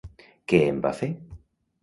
[0.53, 1.11] Què en va fer?